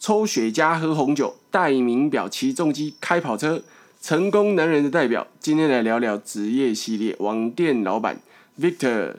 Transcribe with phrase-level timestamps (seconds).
[0.00, 3.62] 抽雪茄喝红酒，戴名表骑重机开跑车，
[4.00, 5.26] 成功男人的代表。
[5.38, 8.18] 今天来聊聊职业系列，网店老板
[8.58, 9.16] Victor。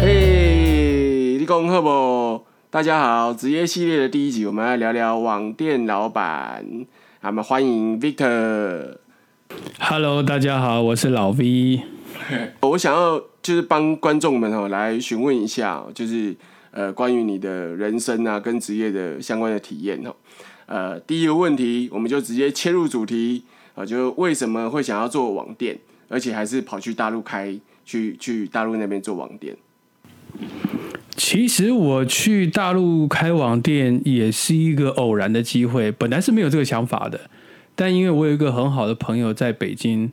[0.00, 2.46] 嘿，你讲好不？
[2.70, 6.64] 大家好，职业系列的第一集，我们来聊聊网店老板。
[7.20, 9.03] 我们欢迎 Victor。
[9.78, 11.80] Hello，大家好，我是老 V。
[12.62, 16.34] 我想要就是帮观众们哦来询问一下哦，就是
[16.70, 20.14] 呃关于你的人生啊跟职业的相关的体验哦。
[20.66, 23.44] 呃，第一个问题，我们就直接切入主题
[23.74, 25.78] 啊，就为什么会想要做网店，
[26.08, 29.56] 而且还是跑去大陆开去去大陆那边做网店？
[31.16, 37.20] 其实我去大陆开网店也是一个偶然的机会，本来是没有这个想法的，
[37.74, 40.12] 但因为我有一个很好的朋友在北京，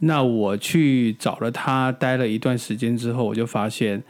[0.00, 4.02] 那我去找了他，待了一段时间之后，我就发现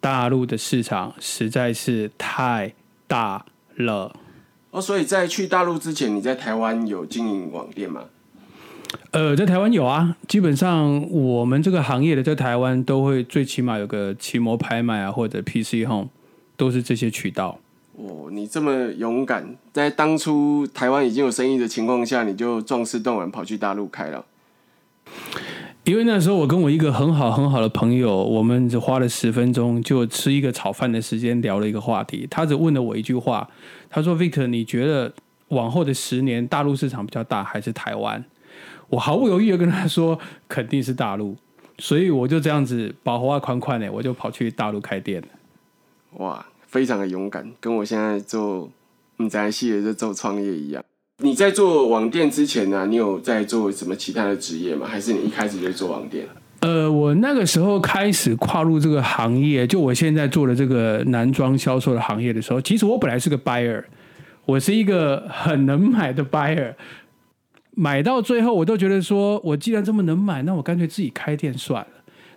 [0.00, 2.72] 大陆的市场实在是太
[3.06, 3.44] 大
[3.76, 4.14] 了。
[4.70, 8.04] 哦，所以在去大陆之前，你在台湾有经营网店吗？
[9.12, 16.08] 呃，在台湾有啊，基本上我们这个行业的在台湾都会最起码有个奇摩拍卖啊，或者 PC Home，
[16.56, 17.58] 都是这些渠道。
[17.96, 24.24] 哦，你这么勇敢，在当初台湾已经有生意的情况下，你就壮士断腕跑去大陆开了。
[25.84, 32.26] 因为那时候我跟我一个很好很好的朋友，我们只花了十分钟就吃一个炒饭的时间聊了一个话题。
[32.30, 33.48] 他只问了我一句话，
[33.88, 35.12] 他说：“Victor，你觉得
[35.48, 38.24] 往后的十年大陆市场比较大还是台湾？”
[38.88, 40.18] 我毫不犹豫的跟他说
[40.48, 41.36] ：“肯定是大陆。”
[41.78, 45.28] 所以我就这样子保护啊宽宽的，我就跑去大陆开店了。
[46.18, 48.70] 哇，非常的勇敢，跟我现在做
[49.16, 50.82] 你在系列在做创业一样。
[51.18, 54.86] 你在做网店之前呢、你有在做什么其他的职业吗？
[54.86, 56.26] 还是你一开始就做网店？
[56.60, 63.82] 呃，我那个时候开始跨入这个行业，就我现在做的这个男装销售的行业的时候，其实我本来是个 buyer，
[64.46, 66.74] 我是一个很能买的 buyer。
[67.74, 71.88] 买到最后，我都觉得说，我既然这么能买，那我干脆自己开店算了。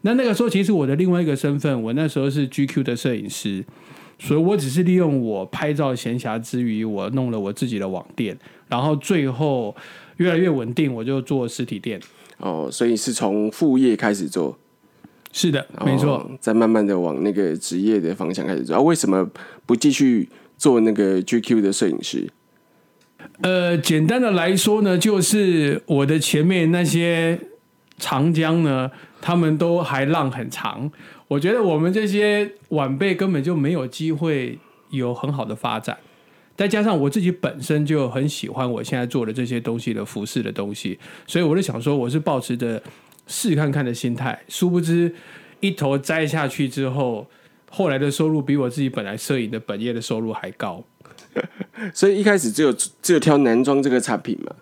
[0.02, 3.66] 那那个时候，其实我的另外一个身份，我那时候是 GQ 的摄影师，
[4.20, 8.38] 所以我只是利用我拍照闲暇之余，我弄了我自己的网店，
[8.68, 9.76] 然后最后
[10.18, 12.00] 越来越稳定，我就做实体店。
[12.38, 14.58] 哦，所以是从副业开始做，
[15.32, 16.18] 是的，没错。
[16.18, 18.76] 哦，再慢慢的往那个职业的方向开始做。
[18.76, 19.30] 啊，为什么
[19.66, 22.30] 不继续做那个 GQ 的摄影师？
[23.42, 27.40] 呃，简单的来说呢，就是我的前面那些
[27.98, 28.92] 长江呢，
[29.22, 30.92] 他们都还浪很长。
[31.28, 34.58] 我觉得我们这些晚辈根本就没有机会
[34.90, 35.98] 有很好的发展。
[36.56, 42.82] 再加上我自己本身就很喜欢我现在做的这些东西的服饰的东西，所以我就想说，我是抱持着
[43.26, 44.40] 试看看的心态。
[44.48, 45.14] 殊不知
[45.62, 47.26] 一头栽下去之后，
[47.72, 50.84] 后来的收入比我自己本来摄影的本业的收入还高。
[51.92, 54.56] 所以一开始只有只有挑男装这个产品嘛。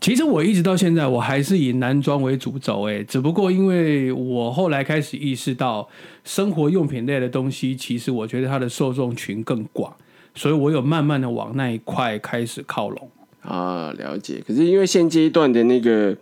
[0.00, 5.88] 其实我一直到现在，我还是以男装为主轴，哎，只不过因为我后来开始意识到，
[6.24, 9.92] 生活用品类的东西，其实我觉得它的受众群更广，
[10.34, 13.10] 所以我有慢慢的往那一块开始靠拢。
[13.42, 14.42] 啊，了解。
[14.46, 16.16] 可是因为现阶段的那个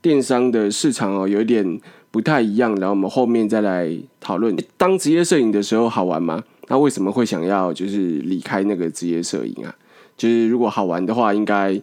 [0.00, 4.54] 电商的市场哦，有一点不太一样，然后我们后面再来讨论。
[4.76, 6.42] 当职业摄影的时候好玩吗？
[6.68, 9.74] 那为什么会想要就是离开那个职业摄影啊？
[10.16, 11.80] 就是如果好玩的话，应该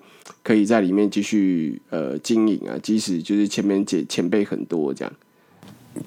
[0.50, 5.14] 可以在里面继续呃经营啊，即使就是前面前前辈很多这样。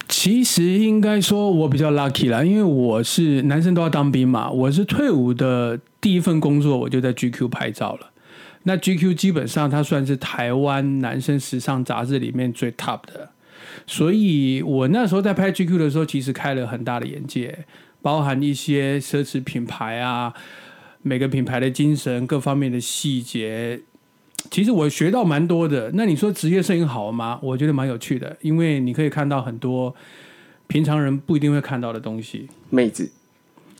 [0.08, 8.10] 其实应该说，我比较 lucky 啦，因为我是男生都要当兵嘛，我是退伍的第一份工作，我就在 GQ 拍照了。
[8.64, 13.30] 那 GQ 基本上它算是台湾男生时尚杂志里面最 top 的，
[13.86, 17.64] 所以我那时候在拍 GQ 的时候，其实开了很大的眼界，
[18.00, 20.34] 包含一些奢侈品牌啊，
[21.02, 23.80] 每个品牌的精神各方面的细节，
[24.50, 25.90] 其实我学到蛮多的。
[25.94, 27.38] 那你说职业摄影好吗？
[27.42, 29.94] 我觉得蛮有趣的，因为你可以看到很多
[30.66, 32.48] 平常人不一定会看到的东西。
[32.70, 33.10] 妹子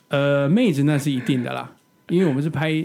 [0.09, 1.73] 呃，妹子那是一定的啦，
[2.09, 2.85] 因为我们是拍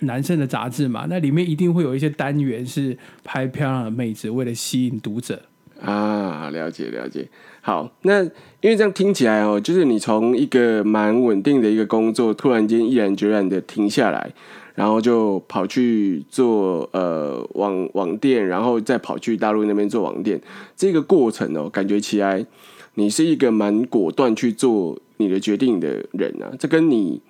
[0.00, 5.42] 男生的杂志嘛，那里面一定会有一些单元是拍漂亮的妹子，为了吸引读者。
[5.80, 7.28] 啊，了解了解。
[7.60, 8.30] 好，那因
[8.70, 14.32] 为这样听起来哦，就是你从一个蛮稳定的一个工作，突然间毅然决然的停下来，
[14.78, 20.40] 然后就跑去做呃网网店，然后再跑去大陆那边做网店。
[20.76, 22.46] 这个过程哦，感觉起来
[22.94, 26.54] 你是一个蛮果断去做你的决定的人啊。
[26.56, 27.20] 这跟你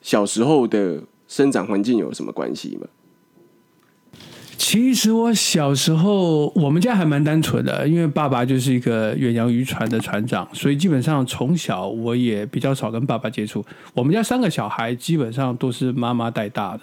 [0.00, 2.86] 小时候的生长环境有什么关系吗？
[4.56, 13.64] 其实我小时候，我们家还蛮单纯的，因为爸爸就是一个远洋渔船的船长，所以基本上从小我也比较少跟爸爸接触。
[13.92, 16.82] 我们家三个小孩基本上都是妈妈带大的，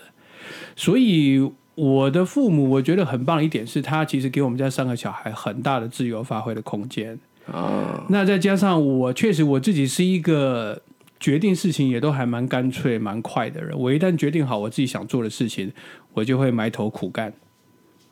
[0.76, 7.18] 所以我的父母我觉得很棒的一点是他其实给我们家三个小孩很大的自由发挥的空间。
[7.52, 10.80] 啊，那再加上我确实我自己是一个
[11.20, 13.76] 决定事情也都还蛮干脆、蛮快的人。
[13.78, 15.72] 我一旦决定好我自己想做的事情，
[16.14, 17.34] 我就会埋头苦干。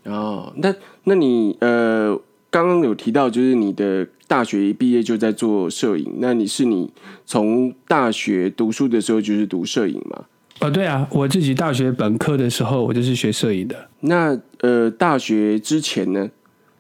[0.08, 0.74] 哦，那
[1.04, 2.18] 那你呃，
[2.50, 6.90] 刚刚有提到就是你的大学一毕业就在做摄影，那你是你
[7.26, 10.24] 从大学读书的时候就是读摄影吗？
[10.62, 13.90] 哦，对啊，我自己大学本科的时候我就是学摄影的。
[14.00, 16.30] 那呃，大学之前呢，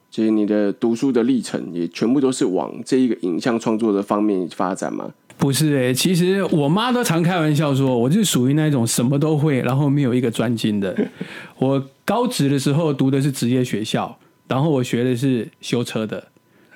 [0.09, 5.11] 就是你的读书的历程也全部都是往这一个影像创作的方面发展吗？
[5.37, 10.95] 不是诶、其实我妈都常开玩笑说，我就是属于那种什么都会，然后没有一个专精的。
[11.59, 14.17] 我高职的时候读的是职业学校，
[14.47, 16.27] 然后我学的是修车的，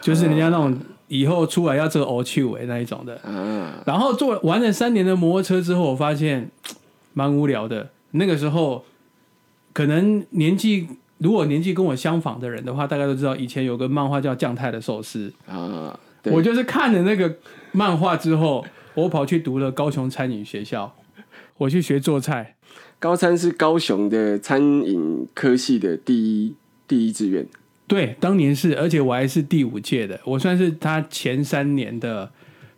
[0.01, 0.77] 就是人家那种
[1.07, 3.15] 以后出来要做 O 去尾那一种的。
[3.23, 6.49] 啊，然后做玩了三年的摩托车之后，我发现
[7.13, 7.89] 蛮无聊的。
[8.11, 8.85] 那个时候，
[9.73, 10.87] 可能年纪
[11.17, 15.33] 如果年纪跟我相仿的人的话，大概都知道以前有个漫画叫《酱太的寿司》。
[15.51, 17.37] 啊，对我就是看了那个
[17.71, 20.95] 漫画之后，我跑去读了高雄餐饮学校，
[21.57, 22.55] 我去学做菜。
[22.99, 26.55] 高三是高雄的餐饮科系的第一
[26.87, 27.43] 第一志愿，
[27.87, 32.31] 对，当年是，而且我还是第五届的，我算是他前三年的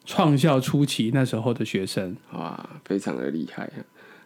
[0.05, 2.15] 创校初期那时候的学生。
[2.31, 3.69] 哇，非常的厉害。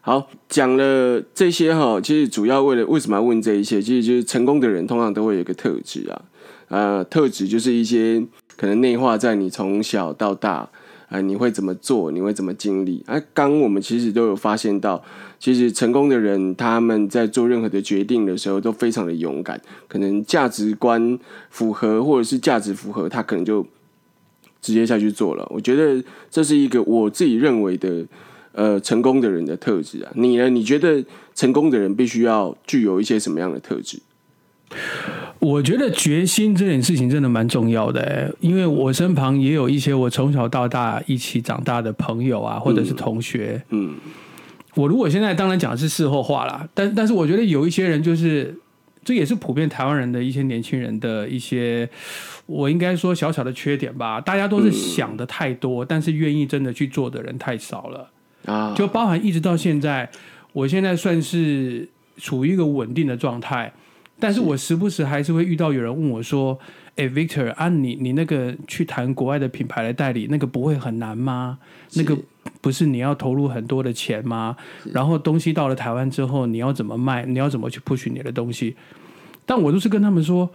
[0.02, 6.22] 好，讲了这些哈，其实主要为了为什么要问这一些，其实就是成功的人通常都会有一个特质啊，
[6.68, 8.24] 呃，特质就是一些
[8.58, 10.70] 可能内化在你从小到大。
[11.10, 12.12] 啊，你会怎么做？
[12.12, 13.02] 你会怎么经历？
[13.08, 15.02] 啊，刚我们其实都有发现到，
[15.40, 21.18] 其实成功的人他们在做任何的决定的时候都非常的勇敢，可能价值观
[21.50, 23.66] 符合或者是价值符合，他可能就
[24.62, 25.48] 直接下去做了。
[25.50, 28.06] 我觉得这是一个我自己认为的
[28.52, 30.12] 呃成功的人的特质啊。
[30.14, 30.50] 你呢？
[30.50, 31.02] 你觉得
[31.34, 34.02] 成功的人必须要具有一些什么样的特质？
[35.40, 43.62] 我觉得决心这件事情真的蛮重要的、欸，因为我身旁也有一些我从小到大一起长大的朋友啊，或者是同学。
[43.70, 43.96] 嗯，
[44.76, 48.60] 我如果现在当然讲的是事后话啦，但但是我觉得有一些人就是，
[49.04, 51.88] 这也是普遍台湾人的一些年轻人的一些，
[52.46, 54.20] 我应该说小小的缺点吧。
[54.20, 58.10] 大家都是想的太多，但是愿意真的去做的人太少了。
[58.46, 60.10] 啊，就包含一直到现在，
[60.54, 61.88] 我现在算是
[62.18, 63.72] 处于一个稳定的状态，
[64.20, 66.58] 但是我时不时还是会遇到有人问我说
[66.98, 71.60] ：“哎，Victor 啊，你你那个去谈国外的品牌的代理，那个不会很难吗？
[71.94, 72.18] 那个
[72.60, 74.58] 不是你要投入很多的钱吗？
[74.92, 77.26] 然后东西到了台湾之后，你要怎么卖？
[77.26, 78.76] 你要怎么去 push 你的东西？”
[79.46, 80.50] 但我都是跟他们说，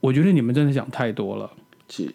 [0.00, 1.50] 我觉得你们真的想太多了。
[1.88, 2.10] 是，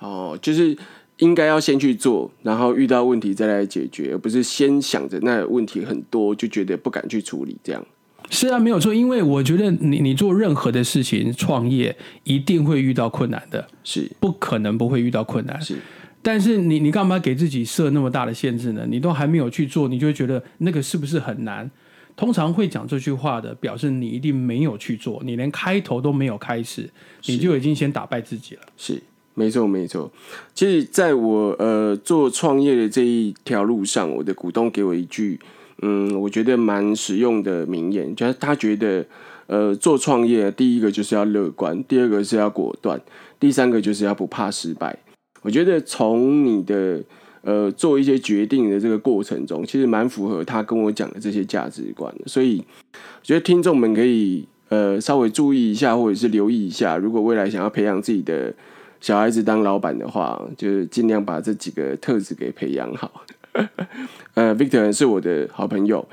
[0.00, 0.76] 哦，就是
[1.18, 7.86] 应该要先去做，然后遇到问题再来解决，而不是先想着那问题很多就觉得不敢去处理这样。
[8.30, 11.94] 是啊，没有错，因为我觉得你你做任何的事情，创业
[12.24, 13.68] 一定会遇到困难的。
[13.84, 15.60] 是不可能不会遇到困难。
[15.60, 15.76] 是，
[16.22, 18.86] 但是你你干嘛给自己设那么大的限制呢？
[18.88, 21.68] 你都还没有去做，你就会觉得那个是不是很难？
[22.16, 26.88] 通常会讲这句话的，表示你一定没有去做，你连开头都没有开始，
[27.26, 28.62] 你就已经先打败自己了。
[28.76, 29.02] 是，
[29.34, 30.12] 没错没错。
[30.54, 35.40] 其实，在我呃做创业的这一条路上，我的股东给我一句，
[35.82, 39.04] 嗯，我觉得蛮实用的名言，就是他觉得，
[39.46, 43.00] 呃，做创业第一个就是要乐观，第二个是要果断，
[43.38, 44.98] 第三个就是要不怕失败。
[45.42, 47.02] 我觉得从你的
[47.42, 58.52] 呃做一些决定的这个过程中，其实蛮符合他跟我讲的这些价值观的，所以我觉得听众们可以呃稍微注意一下，或者是留意一下，如果未来想要培养自己的
[59.00, 63.24] 小孩子当老板的话，就是尽量把这几个特质给培养好。
[64.34, 66.06] 呃，Victor 是我的好朋友，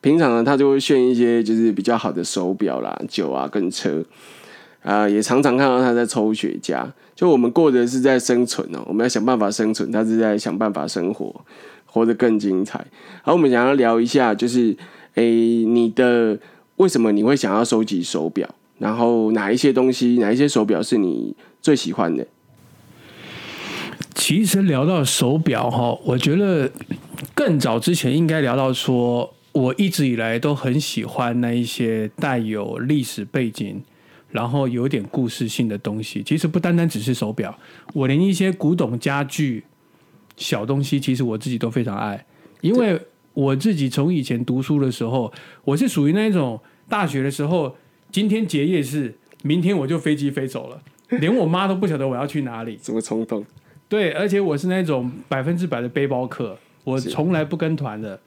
[0.00, 4.04] 平常呢他就会炫一些就是比较好的手表啦、酒啊跟车
[4.82, 6.86] 啊、也常常看到他在抽雪茄。
[7.14, 11.34] 就我们过的是在生存哦，我们要想办法生存，他是在想办法生活，
[11.86, 12.86] 活得更精彩。
[13.22, 14.76] 好，我们想要聊一下，就是
[15.14, 15.24] 诶，
[15.64, 16.38] 你的
[16.76, 18.48] 为什么你会想要收集手表？
[18.78, 22.26] 然后哪一些东西，哪一些手表是你最喜欢的？
[24.26, 26.68] 其实聊到手表哈，我觉得
[27.32, 33.80] 更早之前应该聊到说，我一直以来都很喜欢那一些带有历史背景，
[34.32, 36.24] 然后有点故事性的东西。
[36.24, 37.56] 其实不单单只是手表，
[37.94, 39.62] 我连一些古董家具、
[40.36, 42.26] 小东西，其实我自己都非常爱。
[42.62, 43.00] 因为
[43.32, 47.76] 我自己从以前读书的时候，我是属于那种大学的时候，
[48.10, 49.14] 今天结业式，
[49.44, 52.76] 明天我就飞机飞走了，连我妈都不晓得我要去哪里。
[52.82, 53.46] 怎么冲动？
[53.88, 58.18] 对，而且我是那种百分之百的背包客，我从来不跟团的。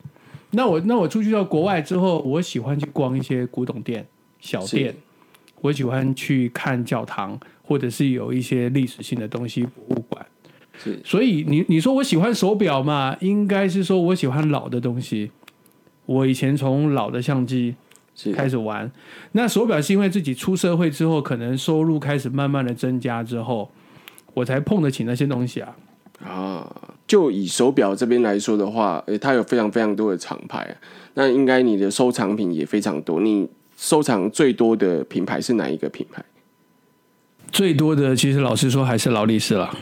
[0.52, 4.08] 那我那我出去到国外之后，我喜欢去逛一些古董店、
[4.40, 4.96] 小店，
[5.62, 10.26] 我喜欢去看教堂，或者是有一些历史性的东西博物馆。
[10.82, 13.16] 是，所以你你说我喜欢手表嘛？
[13.20, 15.32] 应该是说我喜欢老的东西。
[16.06, 17.76] 我以前从老的相机
[18.34, 18.92] 开始玩，
[19.34, 23.70] 那手表是因为自己出社会之后，可能收入开始慢慢的增加之后，
[24.40, 25.76] 我才碰得起那些东西啊。
[26.24, 30.76] 啊，就以手表这边来说的话，诶，它有非常非常多的厂牌啊，
[31.14, 33.22] 那应该你的收藏品也非常多。
[33.22, 36.24] 你收藏最多的品牌是哪一个品牌？
[37.52, 39.74] 最多的其实老实说还是劳力士了。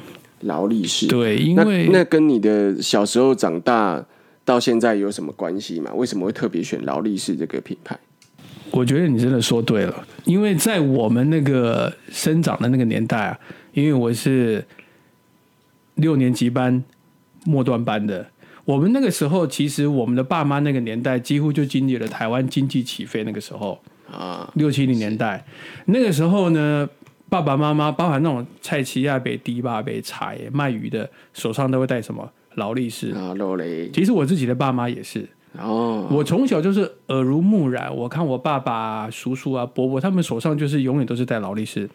[0.41, 4.05] 劳力士，对，因那为那跟你的小时候长大
[4.45, 5.91] 到现在有什么关系吗？
[5.95, 7.99] 为什么会特别选劳力士这个品牌？
[8.71, 13.39] 我觉得你真的说对了，因为在我们那个生长的那个年代啊，
[13.73, 14.63] 因为我是
[15.95, 16.83] 六年级班
[17.45, 18.29] 末端班的，
[18.65, 23.81] 我们那个时候其实我们的爸妈那个年代几乎就经历了台湾经济起飞那个时候
[24.11, 25.45] 啊，六七零年代，
[25.85, 26.87] 那个时候呢，
[27.29, 33.11] 爸爸妈妈包含那种菜奇亚北迪吧北茶卖鱼的，手上都会带什么劳力士。
[33.11, 35.27] 啊，劳雷，其实我自己的爸妈也是，
[35.59, 41.89] 哦，我从小就是耳濡目染，我看我爸爸、叔叔啊、伯伯他们手上就是永远都是戴劳力士。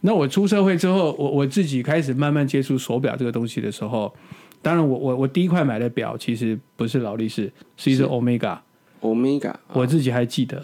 [0.00, 4.14] 那我出社会之后，我我自己开始慢慢接触手表这个东西的时候，
[4.60, 10.62] 当然我我我第一块买的表其实不是劳力士，是一只 Omega，Omega，我自己还记得，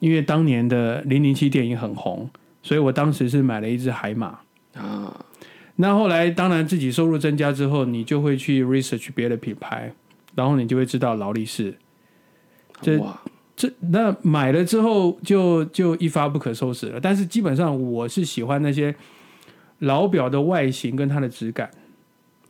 [0.00, 2.28] 因为当年的零零七电影很红，
[2.62, 4.38] 所以我当时是买了一只海马。
[4.74, 5.24] 啊，
[5.76, 9.92] 那后来当然自己收入增加之后，你就会去 research 别的品牌，
[10.34, 11.74] 然后你就会知道劳力士。
[12.80, 13.20] 这哇，
[13.56, 17.00] 这那买了之后就就一发不可收拾了。
[17.00, 18.94] 但是基本上我是喜欢那些
[19.80, 21.70] 老表的外形跟它的质感。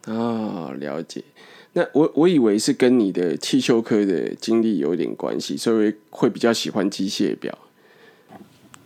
[0.06, 1.24] 啊，了解。
[1.72, 7.56] 那我我以为是跟你的汽修科的经历有点关系，所以会比较喜欢机械表。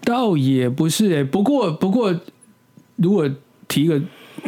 [0.02, 2.20] 倒也不是诶、不过不过，
[2.96, 3.30] 如果
[3.68, 3.98] 提个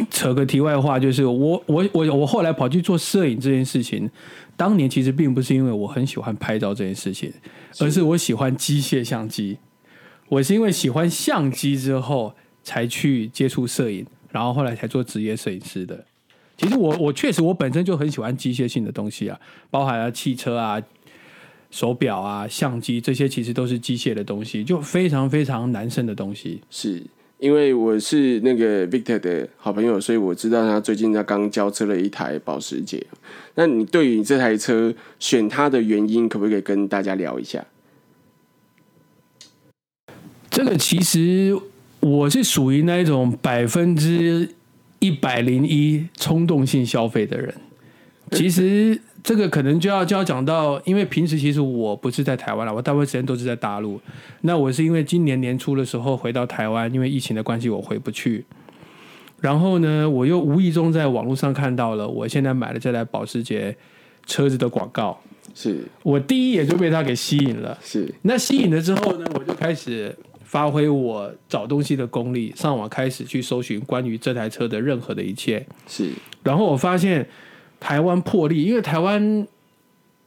[0.09, 4.09] 扯个题外话，就是我我我我后来跑去做摄影这件事情，
[4.55, 7.31] 当年其实并不是因为我很喜欢拍照这件事情，
[7.79, 9.57] 而是我喜欢机械相机。
[10.29, 16.05] 我是因为喜欢相机之后才去接触摄影，然后后来才做职业摄影师的。
[16.57, 19.39] 其实我我确实我本身就很喜欢机械性的东西啊，
[19.69, 20.81] 包含了汽车啊、
[21.69, 26.61] 手表啊、相机这些，其实都是机械的东西，就非常非常男生的东西。
[26.69, 27.03] 是
[27.39, 33.05] 因为我是那个 Victor 的好朋友，所以我知道他最近他刚交车了一台保时捷。
[33.53, 37.65] 那你对于这台车选它的原因，可不可以跟大家聊一下？
[40.49, 41.55] 这个其实
[41.99, 44.49] 我是属于那一种百分之
[44.97, 47.53] 一百零一冲动性消费的人。
[48.31, 53.99] 其实这个可能就要就要讲到，因为平时其实我不是在台湾了，我大部分时间都是在大陆。
[54.39, 58.45] 那我是因为今年年初的时候回到台湾，因为疫情的关系我回不去。
[59.41, 63.75] 然后呢，我又无意中在网络上看到了我现在买的这台保时捷
[64.25, 65.19] 车子的广告，
[65.53, 67.77] 是我第一眼就被它给吸引了。
[67.83, 70.15] 是那吸引了之后呢，我就开始
[70.45, 75.67] 发挥我找东西的功力，上网开始去搜寻关于这台车的任何的一切。
[75.85, 76.11] 是
[76.43, 77.27] 然后我发现
[77.79, 79.47] 台湾破例，因为台湾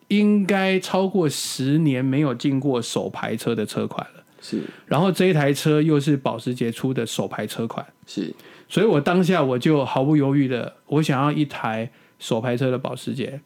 [0.09, 4.25] 应该超过十年没有进过首牌车的车款了。
[4.43, 8.35] 是然后这一台车又是保时捷出的首牌车款，是
[8.69, 13.41] 所以我当下我就毫不犹豫的，我想要一台首牌车的保时捷。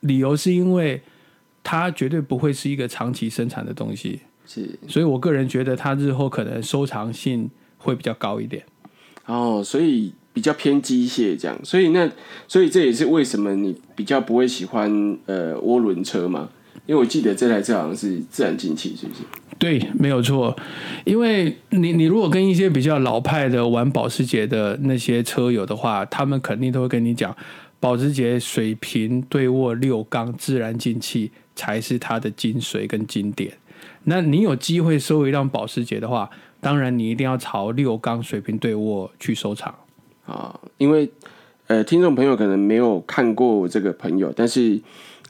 [0.00, 1.00] 理由是因为
[1.62, 7.48] 它绝对不会是一个长期生产的东西，是所以我个人觉得它日后可能收藏性
[7.78, 8.64] 会比较高一点。
[9.26, 12.10] 哦，所以比较偏机械这样，所以那
[12.46, 16.48] 所以这也是为什么你比较不会喜欢呃涡轮车嘛？
[16.86, 19.20] 因为我记得这台车好像是自然进气，是不是？
[19.58, 20.56] 对，没有错，
[21.04, 27.36] 因为你你如果跟一些比较老派的玩保时捷的那些车友的话，他们肯定都会跟你讲，
[27.78, 33.52] 保时捷水平对卧六缸自然进气才是它的精髓跟经典。
[34.04, 39.74] 那你有机会收一辆保时捷的话，当然你一定要朝六缸水平对卧去收藏。
[40.30, 41.10] 啊，因为
[41.66, 44.80] 呃，听众朋友可能没有看过我这个朋友，但是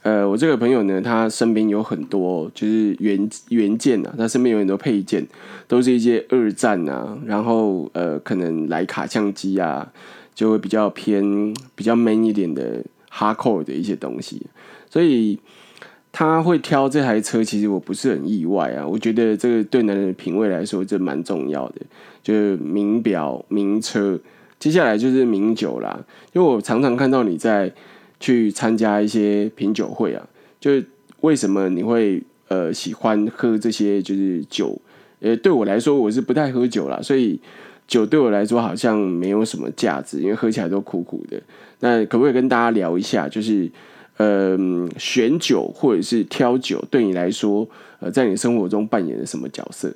[0.03, 5.25] 呃，我这个朋友呢，他身边有很多就是原原件啊，他身边有很多配件，
[5.67, 9.91] 都是一些二战啊，然后呃，可能徕卡相机啊，
[10.33, 14.41] 就会比较偏比较 man 一点的 hardcore 的一些东西，
[14.89, 15.37] 所以
[16.11, 18.87] 他会挑这台车，其实我不是很意外啊。
[18.87, 21.75] 我觉得这个对男人的品味来说，这蛮重要的。
[22.23, 24.19] 就是名表、名车，
[24.61, 26.05] 接下来就是名酒啦。
[26.33, 27.73] 因为我常常看到你在
[28.19, 30.25] 去参加一些品酒会啊，
[30.59, 30.71] 就
[31.21, 34.79] 为什么你会呃喜欢喝这些就是酒？
[35.19, 37.39] 呃，对我来说，我是不太喝酒啦，所以
[37.87, 41.41] 酒对我来说好像没有什么价值，因为喝起来都苦苦的。
[41.79, 43.69] 那可不可以跟大家聊一下，就是
[44.17, 44.57] 呃
[44.97, 47.67] 选酒或者是挑酒，对你来说，
[47.99, 49.91] 呃，在你生活中扮演了什么角色？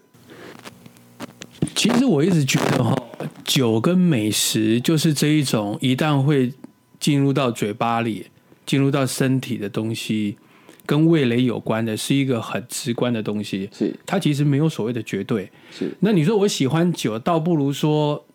[1.76, 2.96] 其实我一直觉得哈，
[3.44, 6.52] 酒跟美食就是这一种，一旦会
[7.00, 8.28] 进入到嘴巴里、
[8.66, 10.38] 进入到身体的东西，
[10.86, 13.70] 跟味蕾有关的，是一个很直观的东西。
[13.72, 15.52] 是它其实没有所谓的绝对。
[15.72, 18.26] 是，那你说我喜欢酒，倒不如说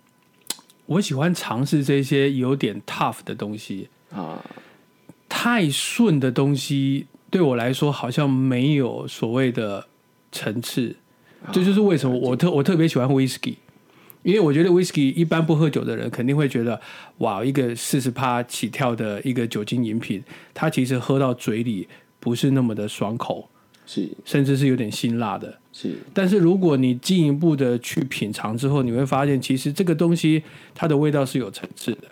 [0.87, 4.45] 我喜欢尝试这些有点 tough 的东西啊，
[5.29, 9.87] 太顺的东西对我来说好像没有所谓的
[10.33, 10.97] 层次。
[11.53, 13.55] 这就是为什么我特我特别喜欢 whisky，
[14.23, 16.81] 因为我觉得 whisky 一般不喝酒的人肯定会觉得，
[17.19, 20.23] 哇，一个四十趴起跳的一个酒精饮品，
[20.53, 23.49] 它其实喝到嘴里不是那么的爽口，
[23.87, 25.59] 是甚至是有点辛辣的。
[25.73, 30.43] 是，但是如果你进一步的去品尝之后，你会发现其实这个东西
[30.75, 32.09] 它的味道是有层次的。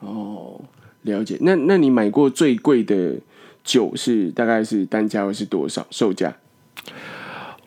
[0.00, 0.60] 哦，
[1.02, 1.36] 了解。
[1.40, 3.16] 那那你买过最贵的
[3.64, 6.36] 酒是大概是单价会是多少售价？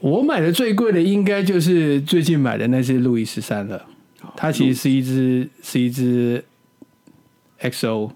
[0.02, 3.86] 我买的最贵的应该就是最近买的那只路易十三了，
[4.36, 6.44] 它其实是一只是一只
[7.60, 8.12] XO，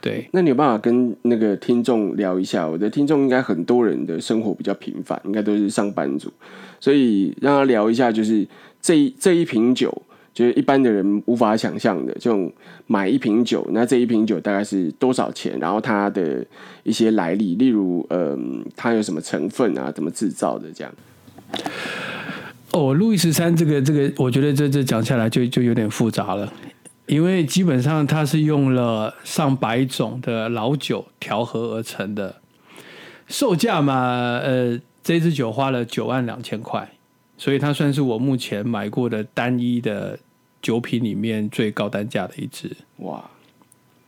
[0.00, 0.28] 对。
[0.32, 2.66] 那你有办法跟那个听众聊一下？
[2.66, 6.32] 我的听众应该很多人的生活比较平凡，应该都是上班族，
[6.80, 8.48] 所以让他聊一下，就是
[8.80, 10.02] 这这一瓶酒，
[10.32, 12.50] 就是一般的人无法想象的，这种
[12.86, 15.58] 买一瓶酒，那这一瓶酒大概是多少钱？
[15.60, 16.42] 然后它的
[16.82, 19.92] 一些来历，例如，嗯，它有什么成分啊？
[19.92, 20.72] 怎么制造的？
[20.72, 20.90] 这样。
[22.72, 26.52] 哦，路易十三这个这个，我觉得这这讲下来就就有点复杂了，
[27.06, 32.42] 因为基本上它是用了上百种的老酒调和而成的，
[33.28, 33.94] 售价嘛，
[34.42, 36.86] 呃，这支酒花了九万两千块，
[37.38, 40.18] 所以它算是我目前买过的单一的
[40.60, 42.70] 酒品里面最高单价的一支。
[42.98, 43.30] 哇，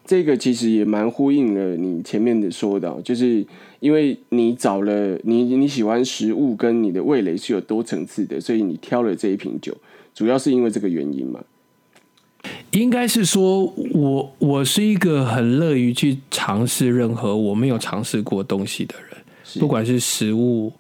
[0.05, 3.47] 这个其实也蛮呼应了你前面的说的，就是。
[3.81, 9.77] 因为你找了你你喜欢食物跟你的味蕾是有多层次的，所以你挑了这一瓶酒，
[10.15, 11.41] 主要是因为这个原因嘛？
[12.71, 19.19] 应该是说我我是一个很乐于去尝试任何我没有尝试过东西的人，
[19.59, 20.73] 不管是食物，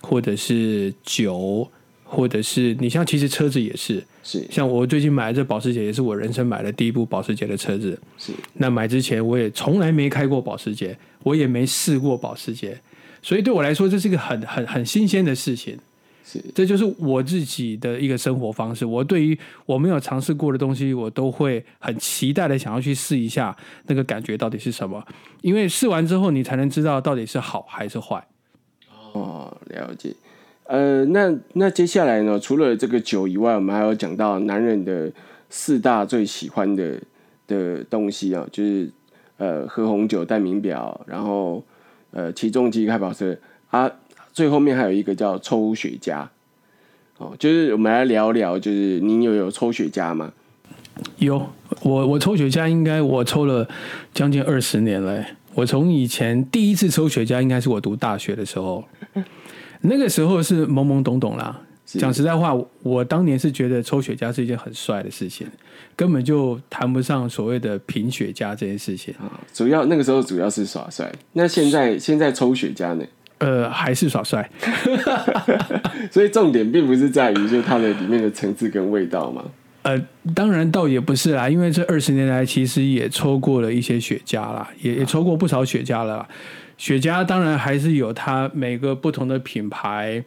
[0.00, 1.68] 或者是酒，
[2.06, 4.02] 或者是你像其实车子也是。
[4.22, 7.98] 是，像我最近买的这保时捷，也是我人生买的第一部保时捷的车子。
[8.18, 12.80] 是，那买之前我也从来没开过保时捷，我也没试过保时捷，
[13.22, 15.78] 所以对我来说这是一个很很很新鲜的事情。
[16.24, 18.84] 是，这就是我自己的一个生活方式。
[18.84, 25.00] 我对于我没有尝试过的东西，我都会很期待的想要去试一下，那个感觉到底是什么？
[25.42, 28.26] 因为试完之后，你才能知道到底是好还是坏。
[29.12, 30.12] 哦，了解。
[30.68, 32.40] 呃，那那接下来呢？
[32.40, 35.10] 除了这个酒以外，我们还有讲到男人的
[35.48, 37.00] 四大最喜欢的
[37.46, 38.90] 的东西啊，就是
[39.36, 41.62] 呃喝红酒、戴名表，然后
[42.10, 43.36] 呃骑重机、开跑车
[43.70, 43.88] 啊，
[44.32, 46.26] 最后面还有一个叫抽雪茄。
[47.18, 50.32] 哦，就是我们来聊聊，就是你有有抽雪茄吗？
[51.18, 51.46] 有，
[51.82, 53.68] 我我抽雪茄应该我抽了
[54.12, 55.24] 将近二十年了。
[55.54, 58.84] 我从以前第一次抽雪茄，应该是我读大学的时候。
[59.82, 61.60] 那个时候是懵懵懂懂啦。
[61.84, 65.46] 讲实在话，我当年是觉得抽雪茄是一件很帅的事情，
[65.94, 69.30] 根本就谈不上所谓的品雪茄这件事情啊。
[69.54, 71.08] 主要那个时候主要是耍帅。
[71.34, 73.04] 那现在现在抽雪茄呢？
[73.38, 74.50] 呃，还是耍帅。
[76.10, 79.44] 所以重点并不是在于就它的里面的层次跟味道嘛。
[79.82, 79.96] 呃，
[80.34, 86.26] 当然倒也不是啦，因为这二十年来其实也抽过了一些雪茄啦，也也抽过不少雪茄了。
[86.78, 90.24] 雪茄当然还是有它每个不同的品牌、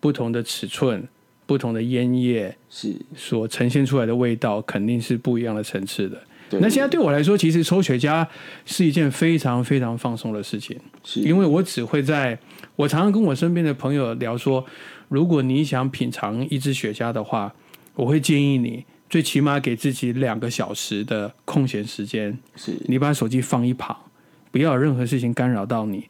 [0.00, 1.06] 不同的尺寸、
[1.46, 2.94] 不同的烟叶是。
[3.16, 6.20] 所呈现出来的味道，肯定是不一样的层次的。
[6.60, 8.24] 那现在对我来说，其实抽雪茄
[8.64, 11.20] 是一件非常非常放松的事情，是。
[11.20, 12.38] 因为我只会在
[12.76, 14.64] 我常常跟我身边的朋友聊说，
[15.08, 17.52] 如果你想品尝一支雪茄的话，
[17.94, 22.72] 我会建议你最起码给自己两个小时的空闲时间，是。
[22.86, 23.96] 你把手机放一旁。
[24.54, 26.08] 不要有任何事情干扰到你，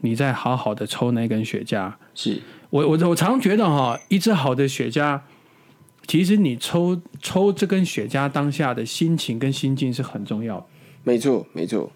[0.00, 1.92] 你再好好的抽那根雪茄。
[2.12, 5.20] 是我我我常觉得哈，一支好的雪茄，
[6.08, 10.66] 其实你抽抽这根雪茄当下的心情跟心境是很重要。
[11.04, 11.92] 没错没错，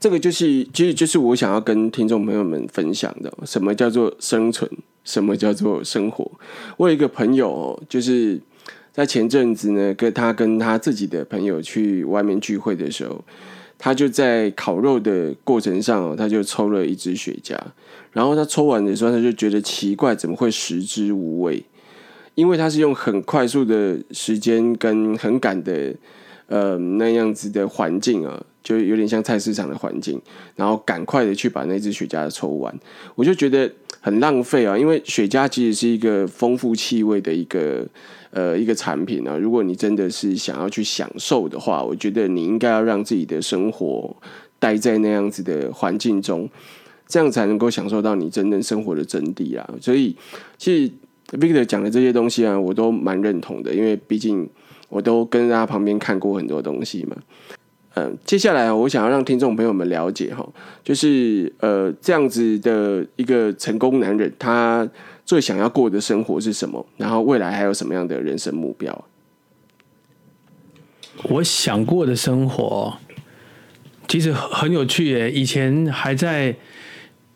[0.00, 4.68] 这个就是其实就是我想要跟听众朋友们分享的，什么叫做生存，
[5.04, 6.28] 什么叫做生活。
[6.76, 8.40] 我有一个朋友哦，就是
[8.90, 13.24] 在前阵子呢，跟他跟他自己的朋友去外面聚会的时候，
[13.84, 17.54] 他就在烤肉的过程上，他就抽了一支雪茄，
[18.12, 21.62] 然后他抽完的时候，他就觉得奇怪，怎么会食之无味？
[22.34, 25.94] 因为他是用很快速的时间跟很赶的
[26.46, 28.42] 呃那样子的环境啊。
[28.62, 30.18] 就有点像菜市场的环境，
[30.56, 32.74] 然后赶快的去把那支雪茄抽完，
[33.14, 33.70] 我就觉得
[34.00, 34.78] 很浪费啊！
[34.78, 37.86] 因为雪茄其实是一个丰富气味的一个
[38.34, 39.38] 呃一个产品啊。
[39.38, 44.14] 如果你真的是想要去享受的话，我觉得你应该要让自己的生活
[44.58, 46.48] 待在那样子的环境中，
[47.06, 49.68] 这样才能够享受到你真正生活的真谛啊！
[49.80, 50.16] 所以，
[50.56, 50.92] 其实
[51.38, 54.48] Victor 讲的这些东西啊，我都蛮认同的，因为毕竟
[54.88, 57.16] 我都跟在他旁边看过很多东西嘛。
[57.96, 60.44] 嗯，接下来我想要让听众朋友们了解哈，
[60.82, 64.88] 就是呃这样子的一个成功男人，他
[65.24, 66.84] 最想要过的生活是什么？
[66.96, 69.04] 然后未来还有什么样的人生目标？
[71.28, 72.98] 我想过的生活
[74.08, 75.30] 其实很有趣耶。
[75.30, 76.56] 以前还在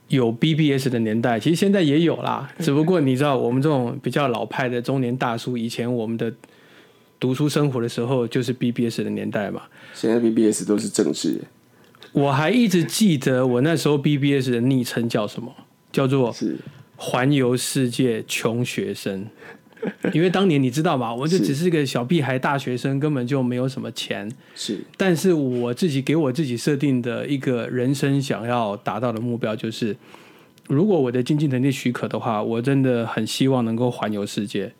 [0.08, 2.50] 有 BBS 的年代，其实现在也有啦。
[2.58, 6.34] 只不过你知道，我们这种比较老派的中年大叔，以前我们的。
[7.20, 11.40] 读书生活的时候就是 BBS 的年代嘛，现在 BBS 都是政治。
[12.12, 15.52] 我还一直记得我那时候 BBS 的昵称叫什么，
[15.92, 16.34] 叫做
[16.96, 19.26] “环游世界穷学生”。
[20.12, 21.14] 因为当年你知道吗？
[21.14, 24.28] 我就只是个小屁孩大学生，根本就没有什么钱。
[24.56, 29.96] 是，但是我自己给我自己设定的一个人生想要达到的目标，就是
[30.66, 34.72] 如果我的经济能力许可的话，我真的很希望能够环游世界，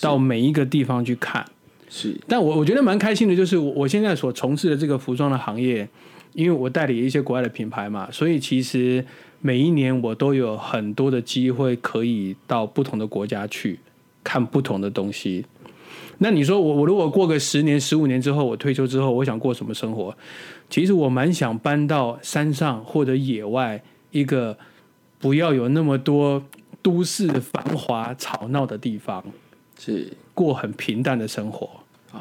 [0.00, 1.44] 到每一个地方去看。
[1.88, 5.88] 是，但我我觉得蛮开心的，就是我我现在所从事的这个服装的行业，
[6.34, 9.04] 因为我代理一些国外的品牌嘛，所以其实
[9.40, 13.78] 每一年我都有很多的机会可以到不同的国家去
[14.22, 15.44] 看不同的东西。
[16.18, 20.14] 那你说我我如果过个十年十五年之后，我退休之后，我想过什么生活？
[20.68, 24.58] 其实我蛮想搬到山上或者野外，一个
[25.18, 26.42] 不要有那么多
[26.82, 29.24] 都市繁华吵闹的地方。
[29.78, 30.12] 是。
[30.38, 31.68] 过很平淡的生活，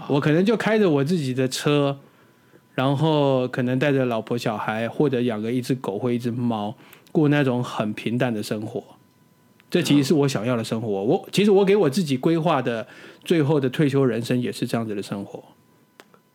[0.07, 1.95] 我可能就开着我自己的车，
[2.73, 6.73] 然后可能带着老婆小孩，或者养个一只狗或一只猫，
[7.11, 8.83] 过那种很平淡的生活。
[9.69, 10.87] 这其实是我想要的生活。
[10.87, 12.87] 我其实我给我自己规划的
[13.23, 15.43] 最后的退休人生也是这样子的生活，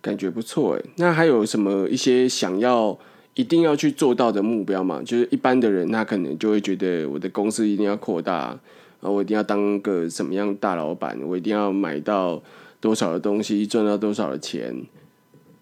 [0.01, 0.83] 感觉不错哎。
[0.99, 2.97] 那还有什么一些想要
[3.35, 5.03] 一定要去做到的目标吗？
[5.05, 8.57] 就是一般的人他可能就会觉得我的公司一定要扩大。
[9.03, 11.19] 啊，我一定要当个什么样大老板？
[11.27, 12.41] 我一定要买到
[12.81, 14.73] 多少的东西，赚到多少的钱，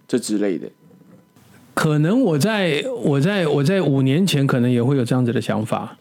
[0.07, 0.69] 这之类的。
[1.73, 5.97] 可能我在我在我在五年前可能也会有这样子的想法，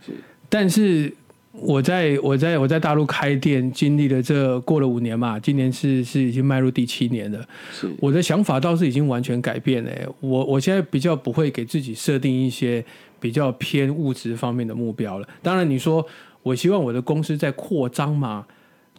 [0.50, 1.14] 但是
[1.54, 7.40] 我在我在我在大陆开店，经历了这过了五年嘛，今年是是已经迈入第七年了。
[7.72, 9.92] 是我的想法倒是已经完全改变了。
[10.20, 12.84] 我我现在比较不会给自己设定一些
[13.18, 15.30] 比较偏物质方面的目标了。
[15.42, 16.06] 当然你说。
[16.44, 18.46] 我希望我的公司在扩张嘛？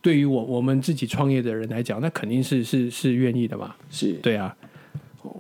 [0.03, 3.75] 对于我我们自己创业的人来讲，那肯定是是是愿意的嘛。
[3.91, 4.57] 是对啊。
[5.23, 5.31] 哦，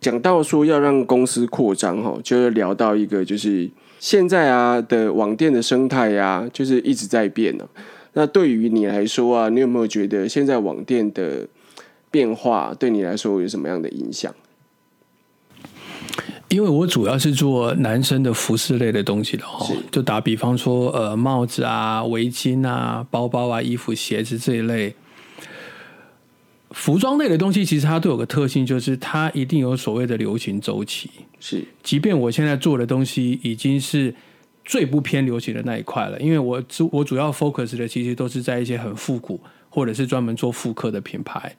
[0.00, 7.68] 讲到说要让公司扩张哈，就是聊到一个就是现在啊的网店的生态呀，就是一直在变呢。
[8.12, 11.48] 那对于你来说啊，你有没有觉得现在网店的
[12.10, 14.32] 变化对你来说有什么样的影响？
[16.54, 24.94] 因为我主要是做男生的服饰类的东西的哈，就打比方说，呃，帽子啊、围巾啊、包包啊、衣服、鞋子这一类，
[26.70, 31.10] 服装类的东西，其实它都有个特性，就是它一定有所谓的流行周期。
[31.40, 34.14] 是，即便我现在做的东西已经是
[34.64, 41.54] 最不偏流行的那一块了，因为我主我主要 focus 的其实都是在一些很复古或者是专门做复刻的品牌。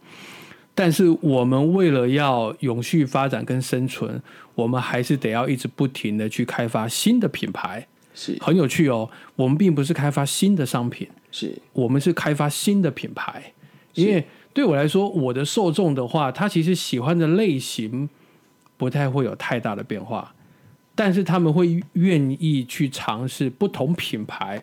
[0.77, 4.21] 但是我们为了要永续发展跟生存，
[4.55, 9.09] 我们还是得要一直不停的去开发新的品牌，是很有趣哦。
[9.37, 13.53] 我们并不是开发新的商品，是我们是开发新的品牌。
[13.93, 18.09] 因为对我来说，我的受众的话，他其实喜欢的类型
[18.75, 20.35] 不太会有太大的变化，
[20.93, 24.61] 但是他们会愿意去尝试不同品牌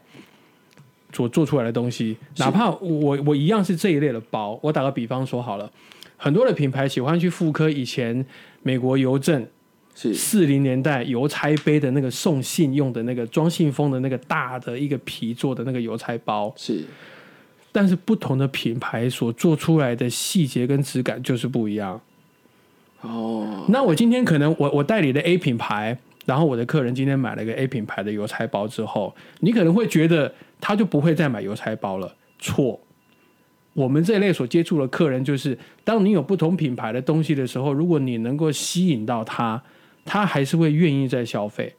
[1.11, 4.61] 所做出来的东西，哪怕我我一样是这一类的包。
[4.63, 5.73] 我打个比方说好了。
[6.23, 8.25] 很多的品牌喜欢去复刻以前
[8.63, 9.45] 美国邮政
[9.93, 16.85] 是四零年代邮差背的那个送信用的那个装信封的那个大的一个皮做的那个邮差包是，
[17.73, 22.01] 但是不同的品牌所做出来的细节跟质感就是不一样。
[23.01, 32.15] 哦，那我今天可能我我代理的 A 品牌，然后我的客人今天买了一个 A 品牌的邮差包之后，你可能会觉得他就不会再买邮差包了。
[32.39, 32.81] 错，
[33.75, 39.63] 我们这一类所接触的客人，就是当你有不同品牌的东西的时候，如果你能够吸引到他，
[40.05, 41.75] 他还是会愿意再消费。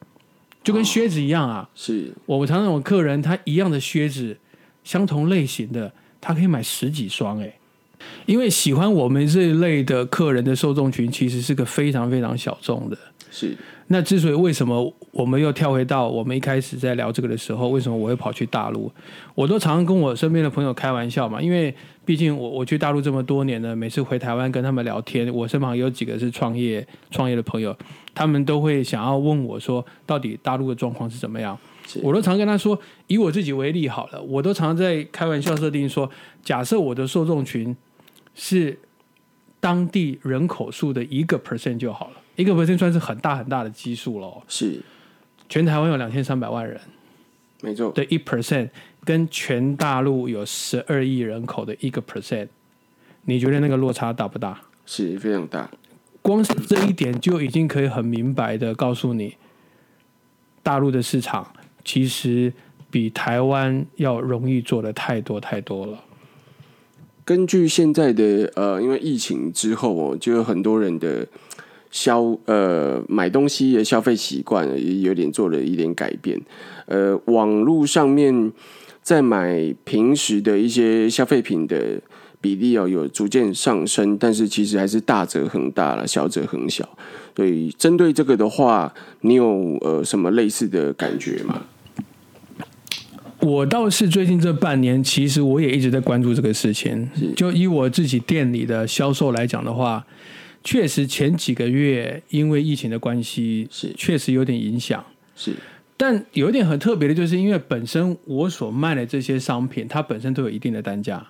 [0.62, 4.36] 就跟靴子一样啊，是我常常有客人，他一样的靴子，
[4.82, 7.54] 相同类型的，他可以买十几双诶。
[8.26, 12.98] 因为喜欢我们这一类的客人的受众群，其实是个非常非常小众的。
[13.36, 13.56] 是，
[13.88, 18.88] 那之所以为什么我们又跳回到我们一开始在聊这个的时候，为什么我会跑去大陆？
[19.34, 27.76] 我都常常跟我身边的朋友开玩笑嘛，因为毕竟我我去大陆这么多年了，每次回台湾跟他们聊天，我身旁有几个是创业创业的朋友，
[28.14, 31.58] 他们都会想要问我说，到底大陆的状况是怎么样？
[32.02, 36.08] 我都常跟他说，以我自己为例好了，我都常在开玩笑设定说，
[36.44, 37.76] 假设我的受众群
[38.34, 38.78] 是
[39.58, 44.42] 当地人口数的一个 percent 就好了，一个 percent 算是很大很大的基数了哦。
[44.48, 44.80] 是，
[45.48, 46.80] 全台湾有两千三百万人
[47.62, 48.68] 没错，对一 percent，
[49.04, 52.48] 跟全大陆有十二亿人口的一个 percent，
[53.22, 54.60] 你觉得那个落差大不大？
[54.84, 55.70] 是非常大。
[56.20, 59.36] 光是这一点就已经可以很明白的告诉你，
[60.62, 61.52] 大陆的市场
[61.84, 62.52] 其实
[62.90, 66.04] 比台湾要容易做的太多太多了。
[67.24, 71.26] 根据现在的呃，因为疫情之后哦，就有很多人的
[71.94, 76.40] 消呃买东西的消费习惯也有点做了一点改变。
[76.86, 78.52] 呃，网络上面
[79.00, 82.00] 在买平时的一些消费品的
[82.40, 86.98] 比例哦，有逐渐上升，但是其实还是大则很大了，小则很小。
[87.36, 91.62] 所以针对这个的话，你有呃什么类似的感觉吗？
[93.38, 97.08] 我倒是最近这半年，其实我也一直在关注这个事情。
[97.36, 100.04] 就以我自己店里的销售来讲的话，
[100.64, 103.92] 确实前几个月因为疫情的关系，是。
[103.96, 105.04] 确实有点影响。
[105.36, 105.52] 是。
[105.96, 111.24] 但有一点很特别的，就是因为本身我所卖的这些商品，它本身都有一定的单价，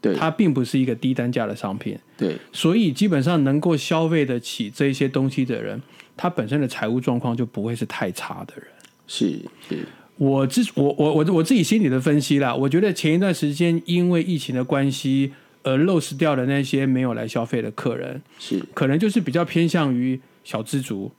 [0.00, 0.14] 对。
[0.16, 2.36] 它并不是一个低单价的商品，对。
[2.52, 5.80] 所以基本上能够消费得起这些东西的人，
[6.16, 8.64] 他本身的财务状况就不会是太差的人。
[9.06, 9.86] 是是。
[10.16, 21.10] 我自我我我我自己心里的分析啦，我觉得前一段时间因为疫情的关系而 lose 掉的那些没有来消费的客人，是可能就是比较偏向于小资族，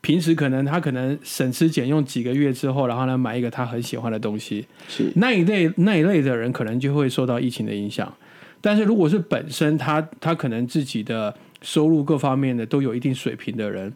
[0.00, 8.12] 平时可能他可能省吃俭用几个月之后，然后呢买一个他很喜欢的东西，是那一类那一类的人可能就会受到疫情的影响。
[8.60, 13.92] 但是如果是本身他他可能自己的收入各方面的都有一定水平的人，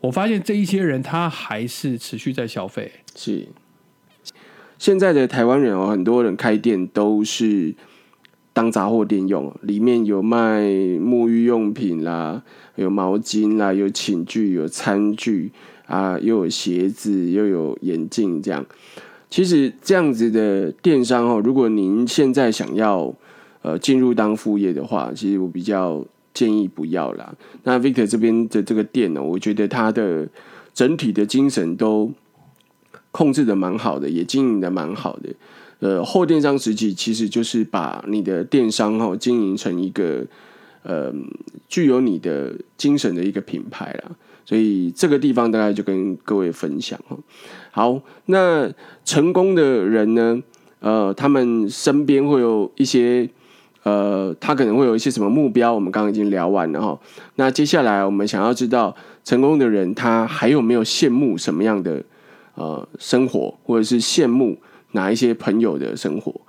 [0.00, 2.90] 我发现这一些人他还是持续在消费。
[3.14, 3.48] 是。
[4.76, 7.74] 现在的台湾人哦，很多人开店都是
[8.58, 12.42] 当杂货店用，里面有卖沐浴用品啦，
[12.74, 15.52] 有毛巾啦，有寝具，有餐具
[15.86, 18.66] 啊，又有鞋子，又有眼镜，这样。
[19.30, 23.14] 其实这样子的电商哦，如果您现在想要
[23.62, 27.32] 呃进入当副业的话，其实我比较建议不要啦。
[27.62, 30.28] 那 Victor 这边的这个店呢，我觉得它的
[30.74, 32.12] 整体的精神都
[33.12, 35.32] 控制的蛮好的，也经营的蛮好的。
[35.80, 40.26] 呃，后电商时期其实就是把你的电商哈经营成一个
[40.82, 41.12] 呃
[41.68, 44.10] 具有你的精神的一个品牌啦。
[44.44, 47.16] 所以这个地方大概就跟各位分享哈。
[47.70, 48.72] 好，那
[49.04, 50.42] 成功的人呢，
[50.80, 53.28] 呃，他们身边会有一些
[53.82, 56.98] 呃，他可能会有一些什么目标，我们刚刚已经聊完了哈。
[57.36, 62.02] 那接下来我们想要知道成功的人他还有没有羡慕什么样的
[62.54, 64.56] 呃生活，或者是羡慕
[64.92, 66.40] 哪一些朋友的生活？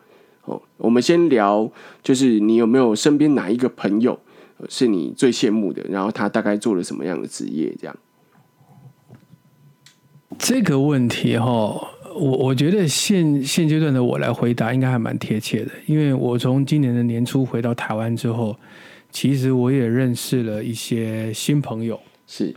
[0.46, 1.72] 哦，我们先聊，
[2.02, 4.20] 就是你有没有身边哪一个朋友
[4.58, 7.76] 呃是你最羡慕的，然后他大概做了什么样的职业？
[7.80, 7.96] 这样
[10.38, 18.56] 这个问题哈，我我觉得现现阶段的我来回答应该还蛮贴切的，因为我从今年的年初回到台湾之后，
[19.12, 22.00] 其实我也认识了一些新朋友。
[22.26, 22.56] 是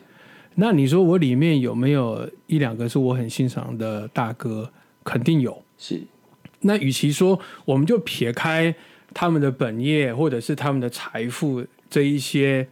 [0.54, 4.70] 那你说我里面有没有一两个是我很欣赏的大哥？
[5.04, 5.62] 肯定有。
[5.82, 6.00] 是
[6.60, 8.72] 那与其说我们就撇开
[9.12, 12.68] 他们的本业或者是他们的财富这一些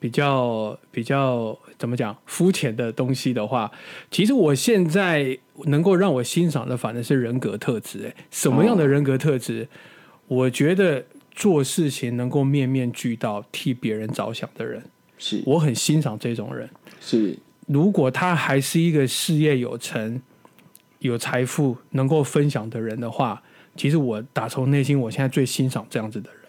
[0.00, 3.70] 比较比较怎么讲肤浅的东西的话，
[4.10, 8.06] 其实我现在能够让我欣赏的反而是人格特质。
[8.06, 9.68] 哎，什么样的人格特质？
[10.26, 14.82] 我觉得做事情能够面面俱到，替别人着想的人，
[15.16, 16.68] 是我很欣赏这种人。
[17.00, 20.20] 是如果他还是一个事业有成、
[21.08, 23.42] 有财富、能够分享的人的话，
[23.76, 26.40] 其实我打从内心，我现在最欣赏这样子的人。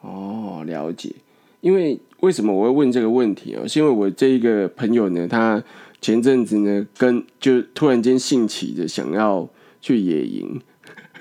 [0.00, 1.14] 哦，了解。
[1.60, 3.62] 因为为什么我会问这个问题啊？
[3.68, 5.62] 是因为我这一个朋友呢，他
[6.00, 9.48] 前阵子呢，跟就突然间兴起的想要
[9.80, 10.60] 去野营，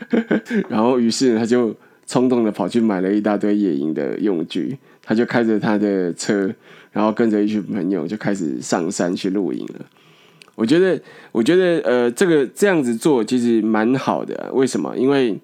[0.67, 1.75] 然后于是他就
[2.07, 6.51] 冲动的跑去买了一大堆野营的用具，他就开着他的车，
[6.91, 9.85] 然后跟着一群朋友就开始上山去露营了。
[10.61, 14.51] 我觉得，我觉得，呃，这个这样子做其实蛮好的。
[14.53, 14.95] 为什么？
[14.95, 15.35] 因为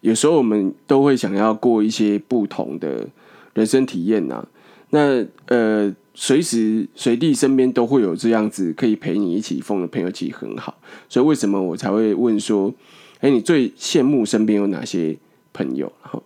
[0.00, 3.06] 有时候我们都会想要过一些不同的
[3.52, 4.42] 人生体验呐。
[4.90, 10.78] 那呃，随时随地身边都会有这样子可以陪你一起疯的朋友，其实很好。
[11.10, 12.72] 所以为什么我才会问说，
[13.20, 15.18] 哎，你最羡慕身边有哪些
[15.52, 15.92] 朋友？
[16.00, 16.22] 好，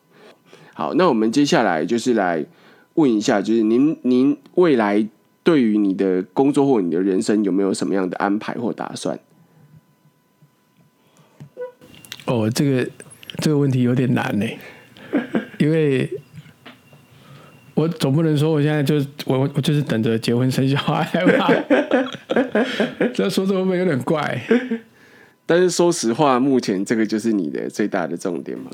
[0.72, 2.46] 好，那我们接下来就是来
[2.94, 5.04] 问一下，就是您您未来
[5.50, 9.18] 对于你的工作或你的人生有没有什么样的安排或打算？
[12.26, 12.88] 哦，这个
[13.38, 14.46] 这个问题有点难呢，
[15.58, 16.08] 因为
[17.74, 21.04] 我总不能说我现在就我我就是等着结婚生小孩
[21.36, 21.50] 吧，
[23.12, 24.40] 这说这会不会有点怪？
[25.46, 28.70] 但是说实话，目前这个就是你的最大的重点嘛，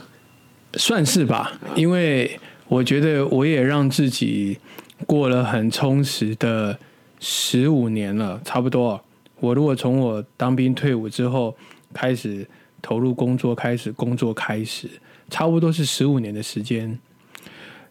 [0.75, 4.59] 算是吧，因为我觉得我也让自己
[5.07, 6.79] 过了很充实的
[7.21, 9.01] 十五年了，差不多。
[9.41, 11.57] 我如果从我当兵退伍之后
[11.95, 12.47] 开始。
[12.83, 14.89] 投入工作，开始工作，开始
[15.29, 16.97] 差不多是十五年的时间。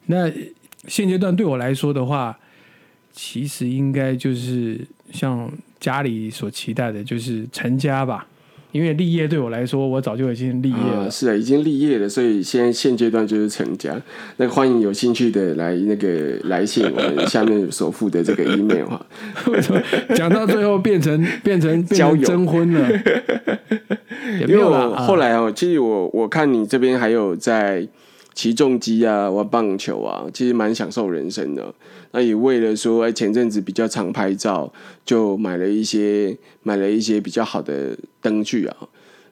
[0.05, 0.31] 那
[0.87, 2.39] 现阶段对我来说的话，
[3.11, 5.51] 其实应该就是像
[5.81, 8.25] 家里所期待的，就是成家吧。
[8.75, 11.09] 因为立业对我来说，我早就已经立业了。
[11.09, 13.95] 是啊，已经立业了，所以现在现阶段就是成家。
[14.35, 19.05] 那欢迎有兴趣的来那个来信，我们下面所附的这个 email 哈。
[19.47, 19.81] 为什么
[20.13, 22.89] 讲到最后变成变成交友征婚了？
[24.45, 27.87] 因为我后来哦，其实我我看你这边还有在
[28.35, 31.73] 骑重机啊，玩棒球啊，其实蛮享受人生的。
[32.11, 34.71] 那也为了说，哎，前阵子比较常拍照，
[35.05, 38.75] 就买了一些买了一些比较好的灯具啊。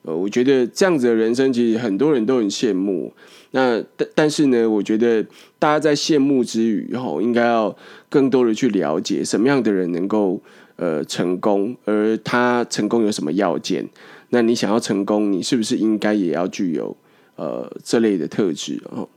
[0.04, 3.14] 呃，我觉得这样子的人生，其实很多人都很羡慕。
[3.52, 5.24] 那但但是呢，我觉得
[5.60, 7.76] 大家在羡慕之余，吼，应该要
[8.10, 10.42] 更多的去了解什么样的人能够
[10.78, 13.88] 呃成功，而他成功有什么要件？
[14.30, 16.98] 那你想要成功，你是不是应该也要具有
[17.36, 18.82] 呃这类的特质？
[18.90, 19.08] 哦，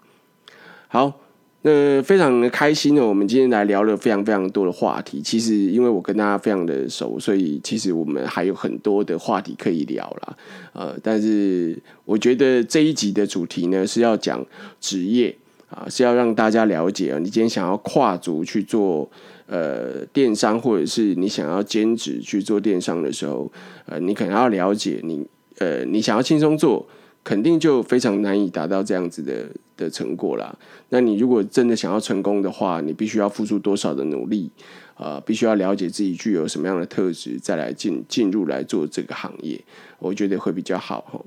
[0.88, 1.20] 好。
[1.62, 5.20] 那非常的开心呢，我们今天来聊了非常非常多的话题。
[5.20, 10.37] 其实因为我跟大家非常的熟，所以其实我们还有很多的话题可以聊啦。
[10.74, 14.46] 呃，但是我觉得这一集的主题呢是要讲
[14.81, 15.37] 职业
[15.68, 19.11] 啊，是要让大家了解啊，你今天想要跨足去做
[19.48, 23.50] 呃电商，或者是你想要兼职去做电商的时候，
[23.87, 25.26] 呃，你可能要了解你
[25.59, 26.87] 呃，你想要轻松做。
[27.26, 30.56] 肯定就非常难以达到这样子的的成果啦。
[30.90, 34.48] 那你如果真的想要成功的话，你必须要付出多少的努力？
[34.94, 39.60] 呃，必须要了解自己具有什么样的特质，再来进进入来做这个行业，
[39.98, 41.20] 我觉得会比较好哈。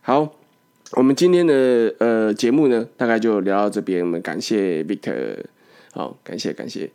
[0.00, 0.32] 好，
[0.92, 4.04] 我们今天的呃节目呢，大概就聊到这边。
[4.04, 5.38] 我们感谢 Victor，
[5.92, 6.88] 好，感谢感谢，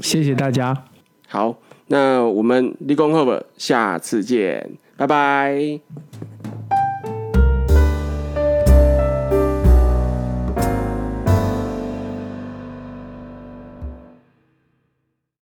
[0.00, 0.84] 谢谢大家。
[1.28, 6.37] 好，那我们立功后下次见，拜拜。